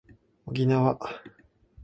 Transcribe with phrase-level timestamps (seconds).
[0.47, 0.97] おきなわ